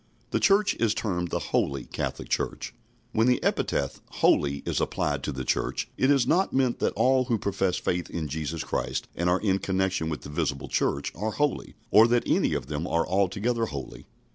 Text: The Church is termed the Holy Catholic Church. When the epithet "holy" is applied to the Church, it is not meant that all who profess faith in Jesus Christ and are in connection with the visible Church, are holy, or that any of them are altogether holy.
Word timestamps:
The 0.31 0.39
Church 0.39 0.73
is 0.77 0.95
termed 0.95 1.27
the 1.27 1.51
Holy 1.53 1.85
Catholic 1.85 2.27
Church. 2.27 2.73
When 3.11 3.27
the 3.27 3.37
epithet 3.43 3.99
"holy" 4.13 4.63
is 4.65 4.81
applied 4.81 5.21
to 5.21 5.31
the 5.31 5.43
Church, 5.43 5.89
it 5.95 6.09
is 6.09 6.25
not 6.25 6.53
meant 6.53 6.79
that 6.79 6.93
all 6.93 7.25
who 7.25 7.37
profess 7.37 7.77
faith 7.77 8.09
in 8.09 8.27
Jesus 8.27 8.63
Christ 8.63 9.07
and 9.15 9.29
are 9.29 9.39
in 9.41 9.59
connection 9.59 10.09
with 10.09 10.21
the 10.21 10.29
visible 10.29 10.69
Church, 10.69 11.11
are 11.13 11.29
holy, 11.33 11.75
or 11.91 12.07
that 12.07 12.23
any 12.25 12.55
of 12.55 12.65
them 12.65 12.87
are 12.87 13.07
altogether 13.07 13.67
holy. 13.67 14.07